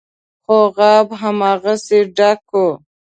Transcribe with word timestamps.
خو 0.45 0.57
غاب 0.75 1.07
هماغسې 1.21 1.99
ډک 2.17 2.41
و. 2.61 2.63